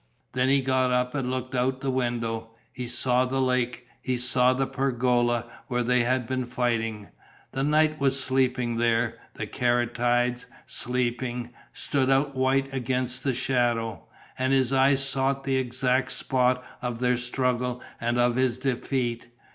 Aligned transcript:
Then 0.31 0.49
he 0.49 0.61
got 0.61 0.89
up 0.91 1.13
and 1.13 1.29
looked 1.29 1.53
out 1.53 1.75
of 1.75 1.79
the 1.81 1.91
window. 1.91 2.55
He 2.73 2.87
saw 2.87 3.25
the 3.25 3.39
lake. 3.39 3.85
He 4.01 4.17
saw 4.17 4.51
the 4.51 4.65
pergola, 4.65 5.45
where 5.67 5.83
they 5.83 5.99
had 6.01 6.25
been 6.25 6.47
fighting. 6.47 7.09
The 7.51 7.61
night 7.63 7.99
was 7.99 8.19
sleeping 8.19 8.77
there; 8.77 9.19
the 9.35 9.45
caryatides, 9.45 10.47
sleeping, 10.65 11.51
stood 11.71 12.09
out 12.09 12.35
white 12.35 12.73
against 12.73 13.23
the 13.23 13.35
shadow. 13.35 14.03
And 14.39 14.53
his 14.53 14.73
eyes 14.73 15.07
sought 15.07 15.43
the 15.43 15.57
exact 15.57 16.11
spot 16.13 16.65
of 16.81 16.97
their 16.97 17.19
struggle 17.19 17.83
and 17.99 18.17
of 18.17 18.37
his 18.37 18.57
defeat. 18.57 19.27